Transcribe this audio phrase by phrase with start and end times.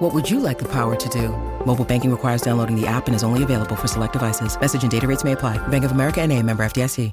[0.00, 1.28] What would you like the power to do?
[1.66, 4.58] Mobile banking requires downloading the app and is only available for select devices.
[4.58, 5.58] Message and data rates may apply.
[5.68, 7.12] Bank of America and a member FDIC.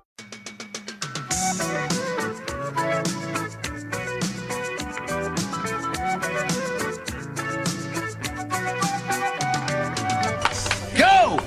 [10.97, 11.39] Go!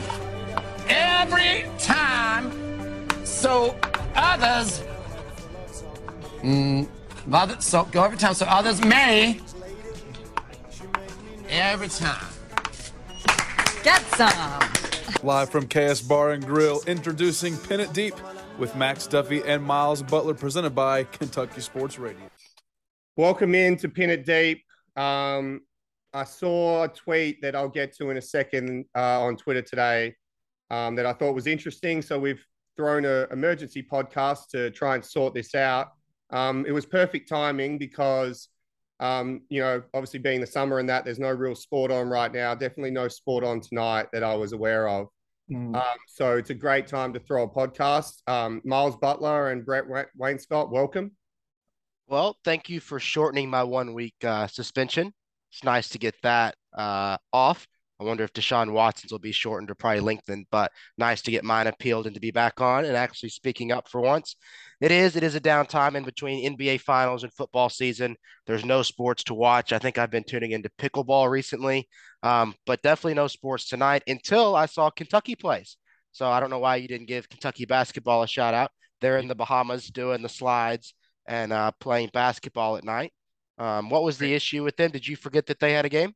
[0.91, 2.53] Every time
[3.25, 3.75] so
[4.15, 4.83] others.
[6.43, 6.87] Mm,
[7.63, 9.41] so go every time so others may.
[11.71, 12.27] Every time.
[13.85, 14.61] Get some.
[15.23, 18.15] Live from KS Bar and Grill, introducing Pin It Deep
[18.59, 22.29] with Max Duffy and Miles Butler, presented by Kentucky Sports Radio.
[23.17, 24.65] Welcome in to Pin It Deep.
[24.97, 25.61] Um,
[26.13, 30.17] I saw a tweet that I'll get to in a second uh, on Twitter today
[30.73, 32.03] um, that I thought was interesting.
[32.03, 32.45] So we've
[32.77, 35.91] thrown an emergency podcast to try and sort this out.
[36.31, 38.49] Um, it was perfect timing because,
[39.01, 42.33] um, you know, obviously being the summer and that, there's no real sport on right
[42.33, 42.55] now.
[42.55, 45.09] Definitely no sport on tonight that I was aware of.
[45.75, 48.23] Um, so it's a great time to throw a podcast.
[48.29, 51.11] Um, Miles Butler and Brett Wa- Wainscott, welcome.
[52.07, 55.13] Well, thank you for shortening my one week uh, suspension.
[55.53, 57.67] It's nice to get that uh, off.
[58.01, 61.45] I wonder if Deshaun Watson's will be shortened or probably lengthened, but nice to get
[61.45, 64.37] mine appealed and to be back on and actually speaking up for once.
[64.81, 65.17] It is.
[65.17, 68.17] It is a downtime in between NBA finals and football season.
[68.47, 69.75] There's no sports to watch.
[69.75, 71.89] I think I've been tuning into pickleball recently,
[72.23, 75.77] um, but definitely no sports tonight until I saw Kentucky plays.
[76.13, 78.71] So I don't know why you didn't give Kentucky basketball a shout out.
[79.03, 80.95] They're in the Bahamas doing the slides
[81.29, 83.13] and uh, playing basketball at night.
[83.59, 84.91] Um, what was the issue with them?
[84.91, 86.15] Did you forget that they had a game?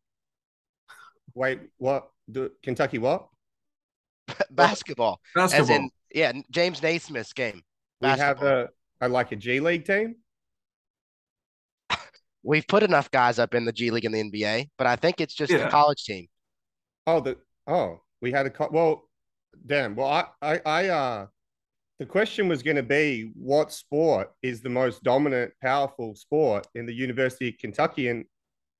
[1.34, 2.10] Wait, what?
[2.30, 3.28] Do, Kentucky what?
[4.50, 5.20] basketball.
[5.36, 5.76] As Basketball.
[5.76, 7.62] in, yeah, James Naismith's game.
[8.00, 8.68] We have Basketball.
[9.00, 10.16] a, a like a G League team.
[12.42, 15.20] We've put enough guys up in the G League and the NBA, but I think
[15.20, 16.26] it's just the college team.
[17.06, 17.36] Oh, the
[17.66, 19.08] oh, we had a co- well,
[19.66, 19.94] damn.
[19.96, 21.26] Well, I I, I uh,
[21.98, 26.86] the question was going to be what sport is the most dominant, powerful sport in
[26.86, 28.24] the University of Kentucky, and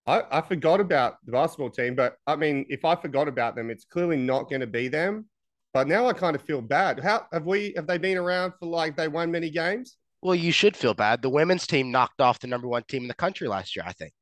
[0.07, 1.95] I I forgot about the basketball team.
[1.95, 5.27] But I mean, if I forgot about them, it's clearly not going to be them.
[5.73, 7.01] But now I kind of feel bad.
[7.01, 7.73] How have we?
[7.77, 9.97] Have they been around for like they won many games?
[10.23, 11.21] Well, you should feel bad.
[11.21, 13.93] The women's team knocked off the number one team in the country last year, I
[13.93, 14.13] think.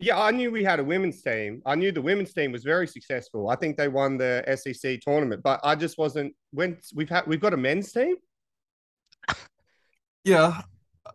[0.00, 1.62] Yeah, I knew we had a women's team.
[1.64, 3.50] I knew the women's team was very successful.
[3.50, 7.40] I think they won the SEC tournament, but I just wasn't when we've had we've
[7.40, 8.16] got a men's team.
[10.24, 10.62] Yeah.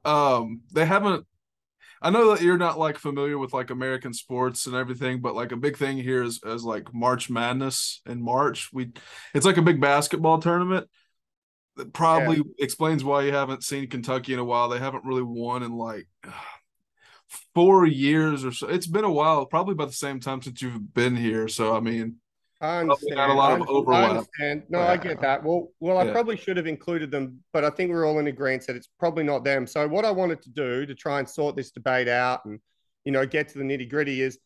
[0.05, 1.25] Um, they haven't
[2.01, 5.51] I know that you're not like familiar with like American sports and everything, but like
[5.51, 8.69] a big thing here is is like March Madness in March.
[8.71, 8.91] We
[9.33, 10.87] it's like a big basketball tournament.
[11.75, 14.69] That probably explains why you haven't seen Kentucky in a while.
[14.69, 16.07] They haven't really won in like
[17.53, 18.67] four years or so.
[18.67, 21.47] It's been a while, probably about the same time since you've been here.
[21.47, 22.15] So I mean,
[22.59, 23.15] I understand.
[23.17, 24.25] not a lot of overlap.
[24.41, 24.61] I.
[24.69, 25.43] No, I get that.
[25.43, 26.11] Well, well, I Yeah.
[26.11, 29.23] probably should have included them, but I think we're all in agreement that it's probably
[29.23, 29.67] not them.
[29.67, 32.59] So what I wanted to do to try and sort this debate out and
[33.05, 34.39] you know get to the nitty gritty is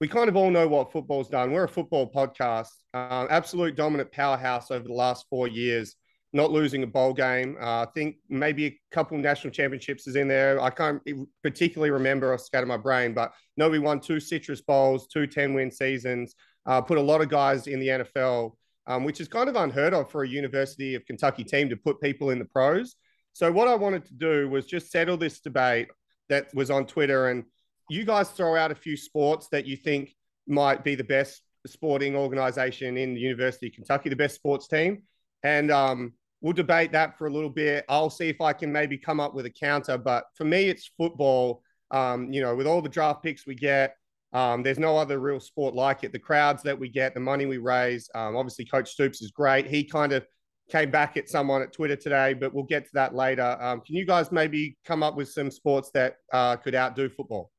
[0.00, 1.52] we kind of all know what football's done.
[1.52, 5.96] We're a football podcast, uh, absolute dominant powerhouse over the last four years,
[6.32, 7.56] not losing a bowl game.
[7.60, 10.60] Uh, I think maybe a couple national championships is in there.
[10.60, 11.02] I can't
[11.42, 15.54] particularly remember the scatter my brain, but no, we won two Citrus Bowls, two 10
[15.54, 16.34] win seasons
[16.66, 18.52] uh, put a lot of guys in the NFL,
[18.86, 22.00] um, which is kind of unheard of for a University of Kentucky team to put
[22.00, 22.96] people in the pros.
[23.32, 25.88] So what I wanted to do was just settle this debate
[26.28, 27.44] that was on Twitter, and
[27.88, 30.14] you guys throw out a few sports that you think
[30.46, 35.02] might be the best sporting organization in the University of Kentucky, the best sports team,
[35.42, 37.84] and um, we'll debate that for a little bit.
[37.88, 40.90] I'll see if I can maybe come up with a counter, but for me, it's
[40.96, 41.62] football.
[41.92, 43.96] Um, you know, with all the draft picks we get,
[44.36, 46.12] um, there's no other real sport like it.
[46.12, 48.10] The crowds that we get, the money we raise.
[48.14, 49.66] Um, obviously, Coach Stoops is great.
[49.66, 50.26] He kind of
[50.70, 53.56] came back at someone at Twitter today, but we'll get to that later.
[53.58, 57.50] Um, can you guys maybe come up with some sports that uh, could outdo football?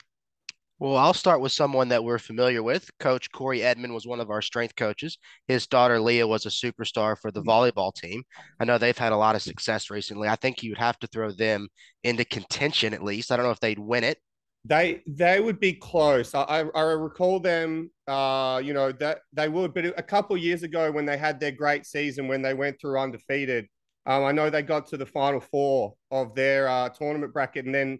[0.77, 2.87] Well, I'll start with someone that we're familiar with.
[2.99, 5.17] Coach Corey Edmond was one of our strength coaches.
[5.47, 8.21] His daughter Leah was a superstar for the volleyball team.
[8.59, 10.27] I know they've had a lot of success recently.
[10.27, 11.69] I think you would have to throw them
[12.03, 13.31] into contention at least.
[13.31, 14.19] I don't know if they'd win it.
[14.67, 16.35] They they would be close.
[16.35, 17.89] I, I, recall them.
[18.07, 21.51] Uh, you know that they would, but a couple years ago when they had their
[21.51, 23.67] great season when they went through undefeated,
[24.05, 27.75] Um, I know they got to the final four of their uh, tournament bracket and
[27.75, 27.99] then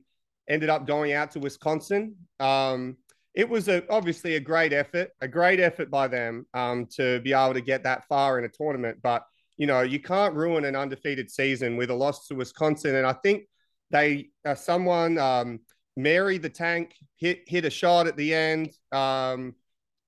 [0.49, 2.15] ended up going out to Wisconsin.
[2.39, 2.97] Um,
[3.33, 7.33] it was a, obviously a great effort, a great effort by them um, to be
[7.33, 8.97] able to get that far in a tournament.
[9.01, 9.23] But
[9.57, 12.95] you know, you can't ruin an undefeated season with a loss to Wisconsin.
[12.95, 13.43] And I think
[13.89, 15.59] they, someone, um,
[15.97, 19.55] Mary the tank hit hit a shot at the end, um,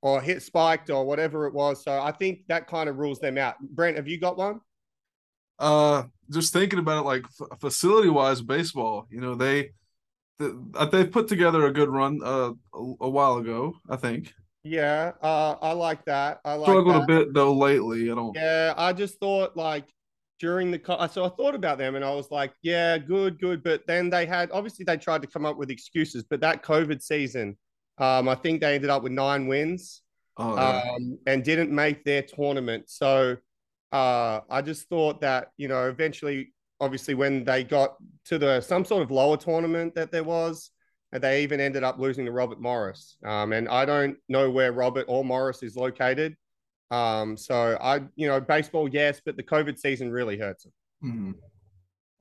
[0.02, 1.84] or hit spiked or whatever it was.
[1.84, 3.60] So I think that kind of rules them out.
[3.60, 4.62] Brent, have you got one?
[5.58, 9.08] Uh, just thinking about it, like f- facility wise, baseball.
[9.10, 9.72] You know, they
[10.40, 13.74] uh, they put together a good run uh, a, a while ago.
[13.90, 14.32] I think.
[14.64, 16.40] Yeah, uh, I like that.
[16.46, 17.04] I like struggled that.
[17.04, 18.12] a bit though lately.
[18.12, 18.36] I don't.
[18.36, 19.86] Yeah, I just thought like
[20.40, 20.80] during the
[21.12, 23.62] so I thought about them and I was like, yeah, good, good.
[23.64, 27.02] But then they had obviously they tried to come up with excuses, but that COVID
[27.02, 27.58] season,
[27.98, 30.02] um, I think they ended up with nine wins,
[30.38, 30.84] Oh, yeah.
[30.96, 32.86] um, and didn't make their tournament.
[32.90, 33.36] So
[33.92, 37.96] uh, I just thought that you know eventually, obviously, when they got
[38.26, 40.72] to the some sort of lower tournament that there was,
[41.12, 43.18] and they even ended up losing to Robert Morris.
[43.26, 46.36] Um, and I don't know where Robert or Morris is located.
[46.92, 50.74] Um, so I, you know, baseball, yes, but the COVID season really hurts them.
[51.04, 51.34] Mhm.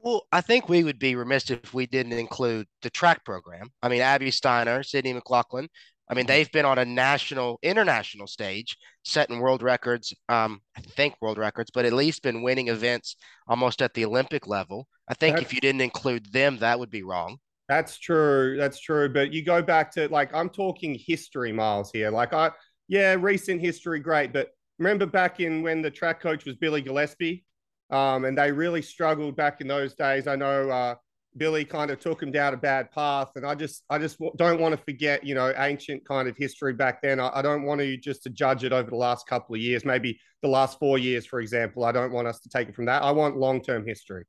[0.00, 3.72] Well, I think we would be remiss if we didn't include the track program.
[3.82, 5.68] I mean, Abby Steiner, Sydney McLaughlin.
[6.10, 10.14] I mean, they've been on a national, international stage, setting world records.
[10.28, 13.16] Um, I think world records, but at least been winning events
[13.46, 14.88] almost at the Olympic level.
[15.08, 17.38] I think if you didn't include them, that would be wrong.
[17.68, 18.56] That's true.
[18.56, 19.10] That's true.
[19.10, 22.10] But you go back to like I'm talking history, Miles here.
[22.10, 22.52] Like I,
[22.86, 24.32] yeah, recent history, great.
[24.32, 27.44] But remember back in when the track coach was Billy Gillespie,
[27.90, 30.26] um, and they really struggled back in those days.
[30.26, 30.94] I know uh,
[31.36, 34.60] Billy kind of took him down a bad path, and I just, I just don't
[34.60, 37.20] want to forget, you know, ancient kind of history back then.
[37.20, 39.84] I, I don't want to just to judge it over the last couple of years,
[39.84, 41.84] maybe the last four years, for example.
[41.84, 43.02] I don't want us to take it from that.
[43.02, 44.24] I want long term history.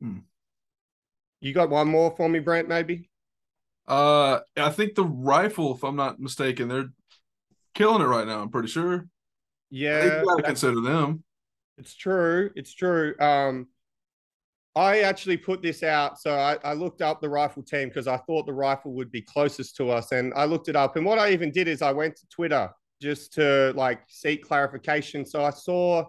[0.00, 0.18] Hmm.
[1.40, 2.68] You got one more for me, Brent?
[2.68, 3.10] Maybe.
[3.88, 6.90] Uh, I think the rifle, if I'm not mistaken, they're
[7.80, 8.42] killing it right now.
[8.42, 9.06] I'm pretty sure.
[9.70, 11.24] Yeah, you gotta consider them.
[11.78, 12.50] it's true.
[12.54, 13.14] It's true.
[13.18, 13.68] Um,
[14.76, 16.20] I actually put this out.
[16.20, 19.22] So I, I looked up the rifle team because I thought the rifle would be
[19.22, 20.12] closest to us.
[20.12, 20.96] And I looked it up.
[20.96, 25.24] And what I even did is I went to Twitter just to like seek clarification.
[25.24, 26.04] So I saw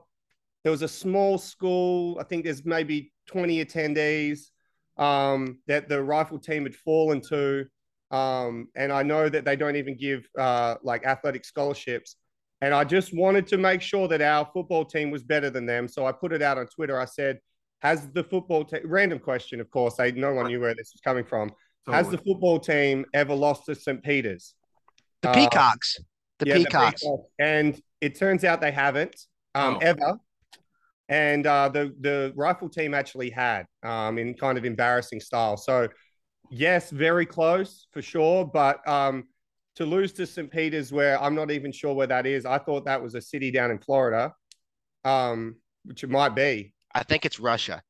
[0.64, 2.20] there was a small school.
[2.20, 4.50] I think there's maybe 20 attendees
[4.98, 7.66] um, that the rifle team had fallen to.
[8.12, 12.18] Um, and I know that they don't even give uh, like athletic scholarships.
[12.62, 15.88] And I just wanted to make sure that our football team was better than them.
[15.88, 17.00] So I put it out on Twitter.
[17.00, 17.40] I said,
[17.82, 21.02] has the football team, random question, of course, I, no one knew where this was
[21.04, 21.52] coming from.
[21.88, 24.04] Has the football team ever lost to St.
[24.04, 24.54] Peter's?
[25.24, 25.98] The Uh, Peacocks.
[26.38, 27.04] The yeah, Peacocks.
[27.40, 29.16] And it turns out they haven't
[29.56, 29.80] um, Oh.
[29.80, 30.20] ever.
[31.10, 35.58] And uh, the the rifle team actually had um, in kind of embarrassing style.
[35.58, 35.88] So
[36.52, 38.46] yes, very close for sure.
[38.46, 39.24] But um,
[39.76, 40.52] to lose to St.
[40.52, 43.50] Peter's, where I'm not even sure where that is, I thought that was a city
[43.52, 44.34] down in Florida,
[45.04, 45.56] um,
[45.86, 46.74] which it might be.
[46.94, 47.82] I think it's Russia.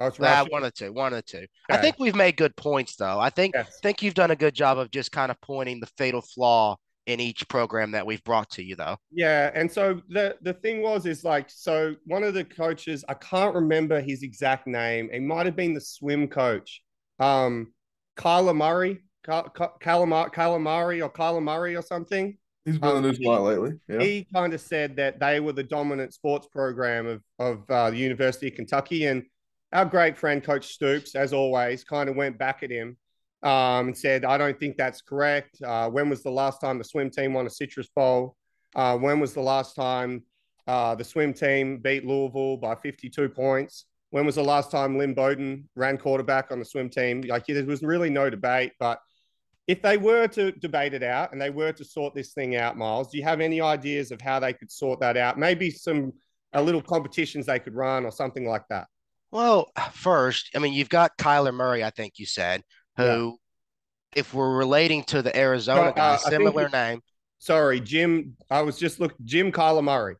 [0.00, 0.50] Oh, it's Uh, Russia.
[0.50, 0.92] one the two.
[0.92, 1.46] One the two.
[1.70, 3.18] I think we've made good points, though.
[3.18, 3.78] I think Yes.
[3.82, 6.76] think you've done a good job of just kind of pointing the fatal flaw
[7.06, 8.96] in each program that we've brought to you, though.
[9.10, 13.14] Yeah, and so the the thing was is like so one of the coaches I
[13.14, 15.08] can't remember his exact name.
[15.10, 16.82] It might have been the swim coach,
[17.18, 17.72] um,
[18.18, 22.36] Kyler Murray, Ky- Ky- Kyler Kyler Murray or Kyler Murray or something.
[22.64, 23.72] He's been in Um, the news a lot lately.
[23.88, 24.00] Yeah.
[24.00, 27.96] He kind of said that they were the dominant sports program of of uh, the
[27.96, 29.22] University of Kentucky, and
[29.72, 32.96] our great friend Coach Stoops, as always, kind of went back at him
[33.42, 35.62] um, and said, "I don't think that's correct.
[35.62, 38.36] Uh, when was the last time the swim team won a Citrus Bowl?
[38.74, 40.24] Uh, when was the last time
[40.66, 43.86] uh, the swim team beat Louisville by 52 points?
[44.10, 47.20] When was the last time Lynn Bowden ran quarterback on the swim team?
[47.22, 49.00] Like there was really no debate, but."
[49.66, 52.78] If they were to debate it out and they were to sort this thing out,
[52.78, 55.38] Miles, do you have any ideas of how they could sort that out?
[55.38, 56.14] Maybe some
[56.54, 58.86] a little competitions they could run or something like that.
[59.30, 62.62] Well, first, I mean, you've got Kyler Murray, I think you said,
[62.96, 63.36] who,
[64.16, 67.00] if we're relating to the Arizona No, uh, guy, think similar name,
[67.38, 68.36] Sorry, Jim.
[68.50, 70.16] I was just looking, Jim Kyler Murray.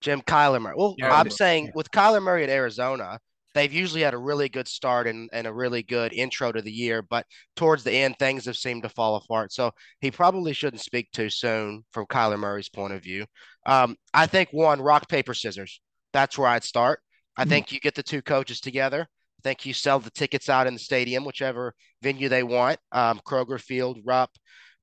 [0.00, 0.74] Jim Kyler Murray.
[0.76, 1.32] Well, Yeah, I'm yeah.
[1.32, 3.20] saying with Kyler Murray at Arizona,
[3.58, 6.72] they've usually had a really good start and, and a really good intro to the
[6.72, 9.52] year, but towards the end, things have seemed to fall apart.
[9.52, 13.26] So he probably shouldn't speak too soon from Kyler Murray's point of view.
[13.66, 15.80] Um, I think one, rock, paper, scissors.
[16.12, 17.00] That's where I'd start.
[17.36, 17.60] I Mm-hmm.
[17.60, 19.02] think you get the two coaches together.
[19.02, 22.78] I think you sell the tickets out in the stadium, whichever venue they want.
[22.92, 24.30] Um, Kroger Field, Rupp,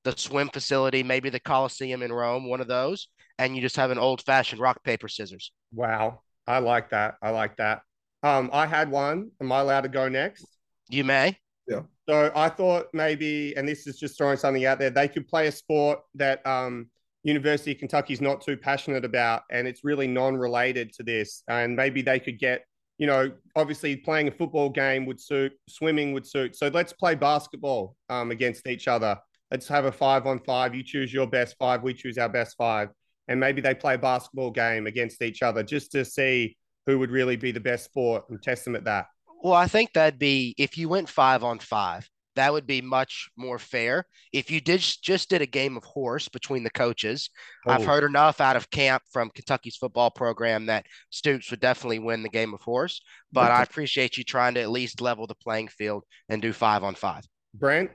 [0.04, 3.08] the swim facility, maybe the Coliseum in Rome, one of those.
[3.38, 5.52] And you just have an old fashioned rock, paper, scissors.
[5.72, 7.16] Wow, I like that.
[7.22, 7.82] I like that.
[8.26, 9.30] Um, I had one.
[9.40, 10.44] Am I allowed to go next?
[10.88, 11.38] You may.
[11.68, 11.82] Yeah.
[12.08, 15.46] So I thought maybe, and this is just throwing something out there, they could play
[15.46, 16.90] a sport that um,
[17.22, 21.44] University of Kentucky is not too passionate about, and it's really non-related to this.
[21.46, 22.64] And maybe they could get,
[22.98, 26.56] you know, obviously playing a football game would suit, swimming would suit.
[26.56, 29.16] So let's play basketball um, against each other.
[29.52, 30.74] Let's have a five on five.
[30.74, 32.88] You choose your best five, we choose our best five,
[33.28, 37.10] and maybe they play a basketball game against each other just to see who would
[37.10, 39.06] really be the best sport and test them at that.
[39.42, 43.30] Well, I think that'd be if you went five on five, that would be much
[43.36, 44.04] more fair.
[44.32, 47.30] If you did just did a game of horse between the coaches,
[47.66, 47.86] I've Oh.
[47.86, 52.28] heard enough out of camp from Kentucky's football program that Stoops would definitely win the
[52.28, 53.00] game of horse.
[53.32, 56.82] But I appreciate you trying to at least level the playing field and do five
[56.84, 57.24] on five.
[57.54, 57.90] Brent,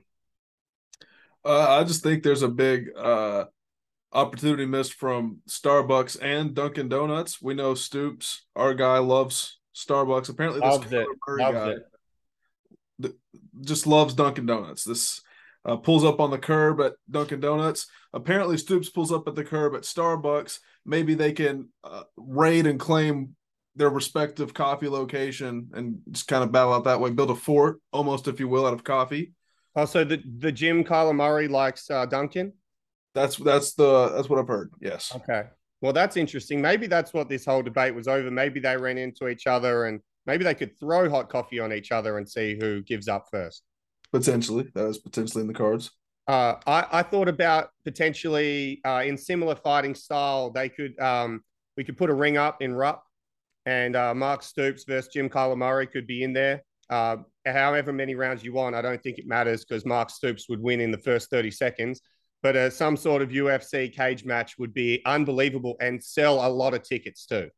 [1.43, 3.45] Uh, I just think there's a big uh,
[4.13, 7.41] opportunity missed from Starbucks and Dunkin' Donuts.
[7.41, 10.29] We know Stoops, our guy, loves Starbucks.
[10.29, 11.07] Apparently, this Loves it.
[11.37, 11.75] Guy
[13.01, 13.15] th-
[13.61, 14.83] just loves Dunkin' Donuts.
[14.83, 15.21] This
[15.65, 17.87] uh, pulls up on the curb at Dunkin' Donuts.
[18.13, 20.59] Apparently, Stoops pulls up at the curb at Starbucks.
[20.85, 23.35] Maybe they can uh, raid and claim
[23.75, 27.09] their respective coffee location and just kind of battle out that way.
[27.11, 29.31] Build a fort, almost, if you will, out of coffee.
[29.75, 32.51] also the the Jim Murray likes uh, Dunkin'.
[33.13, 34.71] That's that's the that's what I've heard.
[34.79, 35.11] Yes.
[35.15, 35.43] Okay.
[35.81, 36.61] Well, that's interesting.
[36.61, 38.29] Maybe that's what this whole debate was over.
[38.29, 41.91] Maybe they ran into each other and maybe they could throw hot coffee on each
[41.91, 43.63] other and see who gives up first.
[44.11, 45.91] Potentially, that is potentially in the cards.
[46.27, 51.43] Uh, I, I thought about potentially uh, in similar fighting style, they could um,
[51.75, 53.03] we could put a ring up in Rupp,
[53.65, 56.63] and uh, Mark Stoops versus Jim Kyler Murray could be in there.
[56.89, 60.61] Uh, however many rounds you want, I don't think it matters because Mark Stoops would
[60.61, 62.01] win in the first thirty seconds.
[62.43, 66.73] But uh, some sort of UFC cage match would be unbelievable and sell a lot
[66.73, 67.49] of tickets too.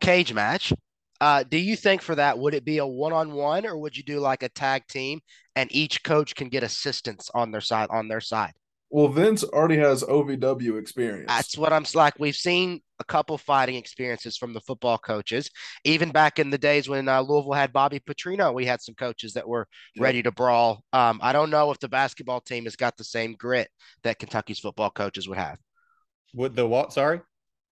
[0.00, 0.72] Cage match.
[1.20, 3.96] Uh, do you think for that would it be a one on one or would
[3.96, 5.20] you do like a tag team
[5.54, 8.52] and each coach can get assistance on their side on their side?
[8.90, 11.26] Well, Vince already has OVW experience.
[11.28, 12.14] That's what I'm like.
[12.18, 15.50] We've seen a couple fighting experiences from the football coaches.
[15.84, 19.32] Even back in the days when uh, Louisville had Bobby Petrino, we had some coaches
[19.34, 19.66] that were
[19.96, 20.02] Yep.
[20.02, 20.84] ready to brawl.
[20.92, 23.68] Um, I don't know if the basketball team has got the same grit
[24.04, 25.58] that Kentucky's football coaches would have.
[26.34, 26.92] Would the what?
[26.92, 27.20] Sorry,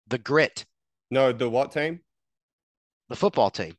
[0.09, 0.65] The grit,
[1.11, 2.01] no, the what team?
[3.09, 3.77] the football team.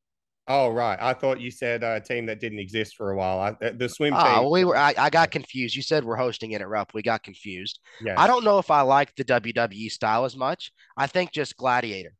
[0.48, 0.98] Oh, right.
[1.02, 3.40] I thought you said a team that didn't exist for a while.
[3.40, 4.22] I, the swim team.
[4.22, 4.78] Ah, we were.
[4.78, 5.75] I, I got confused.
[5.75, 6.94] You said we're hosting it at Rupp.
[6.94, 7.80] We got confused.
[8.00, 8.14] yeah.
[8.16, 10.72] I don't know if I like the WWE style as much.
[10.96, 12.14] I think just Gladiator.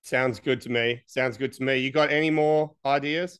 [0.00, 1.02] Sounds good to me.
[1.06, 1.76] Sounds good to me.
[1.76, 3.38] You got any more ideas?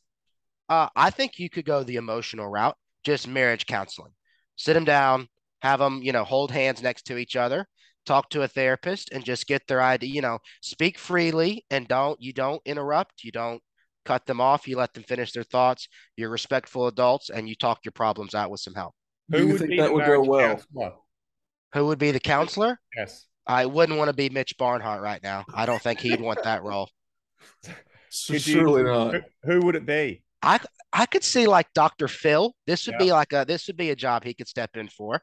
[0.69, 4.13] Uh, I think you could go the emotional route, just marriage counseling.
[4.55, 5.27] Sit them down,
[5.61, 7.67] have them, you know, hold hands next to each other,
[8.05, 10.09] talk to a therapist, and just get their idea.
[10.09, 13.23] You know, speak freely and don't you don't interrupt.
[13.23, 13.61] You don't
[14.05, 14.67] cut them off.
[14.67, 15.87] You let them finish their thoughts.
[16.17, 18.93] You're respectful adults, and you talk your problems out with some help.
[19.29, 20.55] Do you think be that the would go well?
[20.55, 20.91] counselor?
[21.73, 22.79] Who would be the counselor?
[22.95, 23.25] Yes.
[23.47, 25.43] I wouldn't want to be Mitch Barnhart right now.
[25.53, 26.89] I don't think he'd want that role.
[27.63, 27.75] Could
[28.27, 29.15] you- Surely not.
[29.15, 30.23] Who, who would it be?
[30.43, 30.59] I
[30.91, 32.07] I could see like Dr.
[32.07, 32.53] Phil.
[32.67, 33.05] This would Yeah.
[33.05, 35.21] be like a this would be a job he could step in for.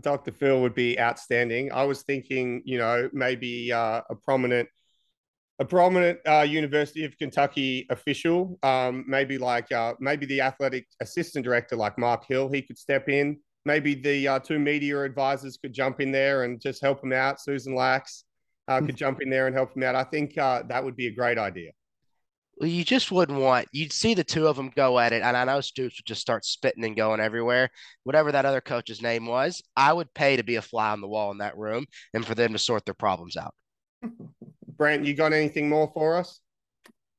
[0.00, 0.32] Dr.
[0.32, 1.72] Phil would be outstanding.
[1.72, 4.68] I was thinking, you know, maybe uh, a prominent,
[5.58, 11.44] a prominent uh, University of Kentucky official, um, maybe like uh, maybe the athletic assistant
[11.44, 13.38] director, like Mark Hill, he could step in.
[13.64, 17.40] Maybe the uh, two media advisors could jump in there and just help him out.
[17.40, 18.24] Susan Lax
[18.68, 19.94] uh, could jump in there and help him out.
[19.94, 21.70] I think uh, that would be a great idea.
[22.58, 25.36] Well, you just wouldn't want you'd see the two of them go at it, and
[25.36, 27.70] I know Stoops would just start spitting and going everywhere.
[28.04, 31.08] Whatever that other coach's name was, I would pay to be a fly on the
[31.08, 33.54] wall in that room and for them to sort their problems out.
[34.76, 36.40] Brent, you got anything more for us?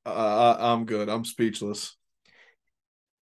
[0.06, 1.10] Uh, I- I'm good.
[1.10, 1.96] I'm speechless.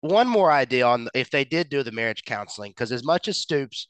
[0.00, 3.38] One more idea on if they did do the marriage counseling, because as much as
[3.38, 3.88] Stoops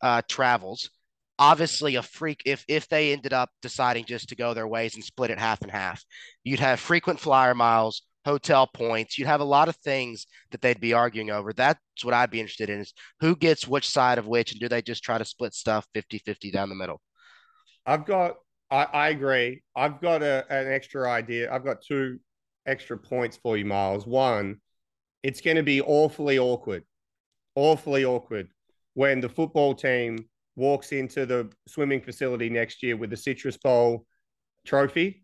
[0.00, 0.90] uh, travels,
[1.38, 5.04] obviously a freak if if they ended up deciding just to go their ways and
[5.04, 6.02] split it half and half,
[6.42, 10.80] you'd have frequent flyer miles, hotel points, you'd have a lot of things that they'd
[10.80, 11.52] be arguing over.
[11.52, 14.68] That's what I'd be interested in is who gets which side of which, and do
[14.68, 17.00] they just try to split stuff 50-50 down the middle?
[17.84, 18.36] I've got,
[18.72, 19.62] I, I agree.
[19.76, 21.52] I've got a, an extra idea.
[21.52, 22.18] I've got two
[22.66, 24.06] extra points for you, Miles.
[24.06, 24.60] One,
[25.22, 26.84] it's going to be awfully awkward,
[27.54, 28.48] awfully awkward
[28.94, 30.18] when the football team
[30.56, 34.06] walks into the swimming facility next year with the Citrus Bowl
[34.64, 35.21] trophy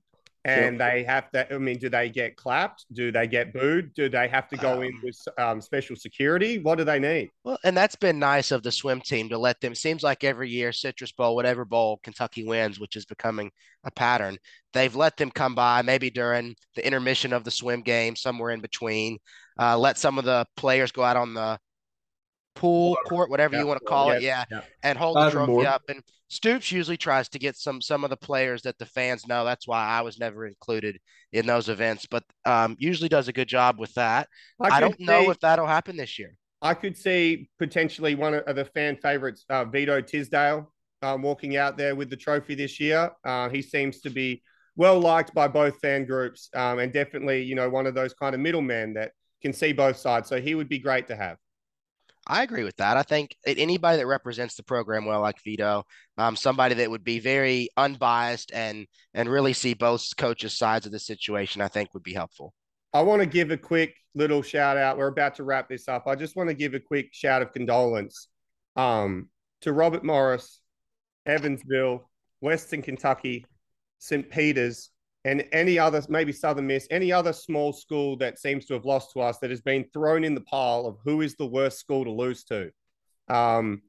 [0.48, 1.54] and they have to.
[1.54, 2.86] I mean, do they get clapped?
[2.92, 3.94] Do they get booed?
[3.94, 6.58] Do they have to go in Um, with um, special security?
[6.58, 7.30] What do they need?
[7.44, 9.74] Well, and that's been nice of the swim team to let them.
[9.74, 13.50] Seems like every year, Citrus Bowl, whatever bowl Kentucky wins, which is becoming
[13.84, 14.38] a pattern,
[14.72, 18.60] they've let them come by maybe during the intermission of the swim game, somewhere in
[18.60, 19.18] between.
[19.60, 21.58] Uh, let some of the players go out on the
[22.58, 24.64] pool court, whatever Yeah, you want to call it, yeah, yeah, yeah.
[24.82, 25.82] and hold the trophy up.
[25.88, 29.44] And Stoops usually tries to get some some of the players that the fans know.
[29.44, 30.98] That's why I was never included
[31.32, 34.28] in those events, but um, usually does a good job with that.
[34.60, 36.34] I, could don't know if that'll happen this year.
[36.60, 40.72] I could see potentially one of the fan favorites, uh, Vito Tisdale,
[41.02, 43.10] um, walking out there with the trophy this year.
[43.24, 44.42] Uh, he seems to be
[44.76, 48.34] well liked by both fan groups, um, and definitely, you know, one of those kind
[48.34, 49.12] of middlemen that
[49.42, 50.28] can see both sides.
[50.28, 51.36] So he would be great to have.
[52.28, 52.98] I agree with that.
[52.98, 55.84] I think anybody that represents the program well, like Vito,
[56.18, 60.92] um, somebody that would be very unbiased and and really see both coaches' sides of
[60.92, 62.52] the situation, I think would be helpful.
[62.92, 64.98] I want to give a quick little shout out.
[64.98, 66.06] We're about to wrap this up.
[66.06, 68.28] I just want to give a quick shout of condolence
[68.76, 69.28] um,
[69.62, 70.60] to Robert Morris,
[71.24, 72.08] Evansville,
[72.40, 73.46] Western Kentucky,
[73.98, 74.28] St.
[74.30, 74.90] Peter's,
[75.24, 79.12] and any other, maybe Southern Miss, any other small school that seems to have lost
[79.12, 82.04] to us that has been thrown in the pile of who is the worst school
[82.04, 82.70] to lose to.
[83.28, 83.82] Um,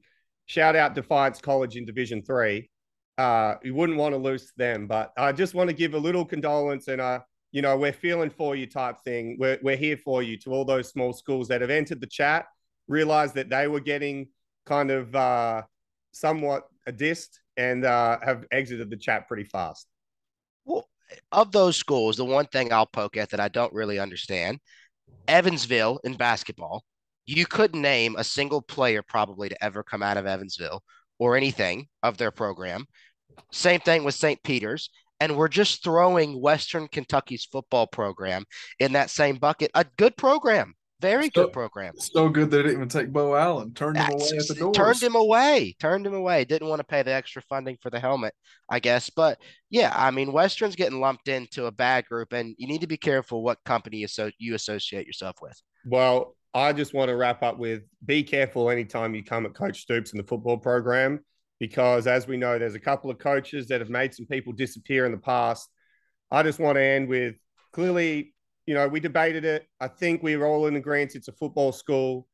[0.46, 2.70] shout out Defiance College in Division Three.
[3.16, 5.98] Uh, you wouldn't want to lose to them, but I just want to give a
[5.98, 7.20] little condolence and uh,
[7.52, 9.36] you know, we're feeling for you type thing.
[9.38, 12.46] We're, we're here for you to all those small schools that have entered the chat,
[12.86, 14.28] realized that they were getting
[14.66, 15.62] kind of uh,
[16.12, 19.89] somewhat dissed and uh, have exited the chat pretty fast.
[21.32, 24.58] Of those schools, the one thing I'll poke at that I don't really understand,
[25.28, 26.84] Evansville in basketball,
[27.26, 30.82] you couldn't name a single player probably to ever come out of Evansville
[31.18, 32.86] or anything of their program.
[33.52, 34.42] Same thing with St.
[34.42, 34.90] Peter's.
[35.20, 38.44] And we're just throwing Western Kentucky's football program
[38.78, 39.70] in that same bucket.
[39.74, 41.94] A good program, very So- good program.
[41.98, 43.74] So good they didn't even take Bo Allen.
[43.74, 44.76] Turned him away at the doors.
[44.76, 45.76] Turned him away.
[45.80, 46.44] Turned him away.
[46.44, 48.34] Didn't want to pay the extra funding for the helmet,
[48.68, 49.10] I guess.
[49.10, 49.38] But
[49.70, 52.96] yeah, I mean, Western's getting lumped into a bad group, and you need to be
[52.96, 55.60] careful what company you, you associate yourself with.
[55.84, 59.82] Well, I just want to wrap up with be careful anytime you come at Coach
[59.82, 61.20] Stoops in the football program,
[61.60, 65.06] because as we know, there's a couple of coaches that have made some people disappear
[65.06, 65.68] in the past.
[66.30, 67.36] I just want to end with
[67.72, 68.34] clearly,
[68.66, 69.66] you know, we debated it.
[69.80, 72.26] I think we were all in agreement it's a football school.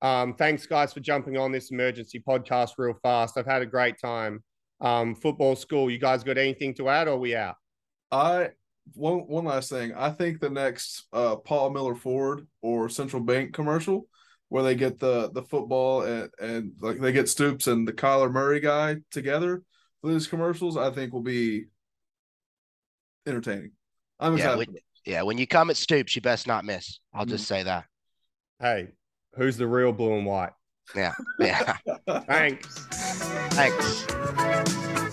[0.00, 3.38] Um, thanks, guys, for jumping on this emergency podcast real fast.
[3.38, 4.42] I've had a great time.
[4.80, 7.54] Um, football school, you guys got anything to add or are we out?
[8.10, 8.50] I
[8.94, 9.94] one one last thing.
[9.94, 14.06] I think the next uh Paul Miller Ford or Central Bank commercial
[14.48, 18.30] where they get the the football and and like they get Stoops and the Kyler
[18.30, 19.62] Murray guy together
[20.02, 21.66] for these commercials, I think will be
[23.26, 23.72] entertaining.
[24.20, 24.82] I'm Yeah, excited.
[25.04, 25.22] Yeah.
[25.22, 26.98] When you come at Stoops, you best not miss.
[27.14, 27.54] I'll just Mm-hmm.
[27.54, 27.84] say that.
[28.60, 28.88] Hey,
[29.34, 30.52] who's the real blue and white?
[30.94, 31.76] Yeah, yeah.
[32.26, 32.86] Thanks.
[33.54, 35.12] Thanks.